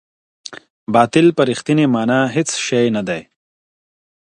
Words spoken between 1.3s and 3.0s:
په رښتیني مانا هیڅ شی